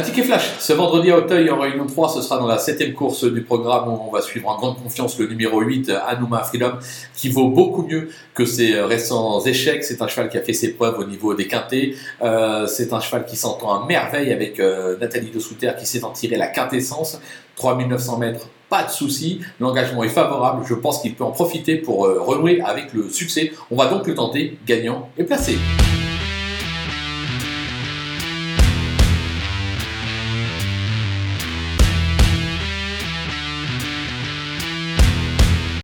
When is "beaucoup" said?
7.50-7.82